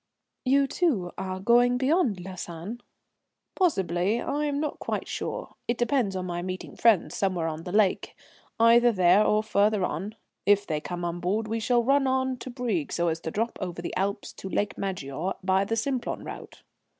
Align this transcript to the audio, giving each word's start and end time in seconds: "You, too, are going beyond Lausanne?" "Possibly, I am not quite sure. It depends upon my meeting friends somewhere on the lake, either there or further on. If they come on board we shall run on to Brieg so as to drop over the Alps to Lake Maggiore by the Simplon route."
"You, 0.45 0.65
too, 0.65 1.11
are 1.15 1.39
going 1.39 1.77
beyond 1.77 2.19
Lausanne?" 2.21 2.81
"Possibly, 3.53 4.19
I 4.19 4.45
am 4.45 4.59
not 4.59 4.79
quite 4.79 5.07
sure. 5.07 5.53
It 5.67 5.77
depends 5.77 6.15
upon 6.15 6.25
my 6.25 6.41
meeting 6.41 6.75
friends 6.75 7.15
somewhere 7.15 7.47
on 7.47 7.65
the 7.65 7.71
lake, 7.71 8.15
either 8.59 8.91
there 8.91 9.23
or 9.23 9.43
further 9.43 9.83
on. 9.85 10.15
If 10.43 10.65
they 10.65 10.81
come 10.81 11.05
on 11.05 11.19
board 11.19 11.47
we 11.47 11.59
shall 11.59 11.83
run 11.83 12.07
on 12.07 12.37
to 12.37 12.49
Brieg 12.49 12.91
so 12.91 13.09
as 13.09 13.19
to 13.19 13.29
drop 13.29 13.59
over 13.61 13.79
the 13.79 13.95
Alps 13.95 14.33
to 14.33 14.49
Lake 14.49 14.75
Maggiore 14.75 15.35
by 15.43 15.63
the 15.65 15.75
Simplon 15.75 16.23
route." 16.23 16.63